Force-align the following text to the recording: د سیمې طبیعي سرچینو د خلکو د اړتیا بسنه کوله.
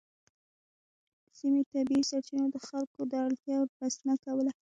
د 1.25 1.27
سیمې 1.39 1.61
طبیعي 1.71 2.03
سرچینو 2.09 2.45
د 2.51 2.57
خلکو 2.67 2.99
د 3.11 3.13
اړتیا 3.25 3.57
بسنه 3.77 4.13
کوله. 4.23 4.51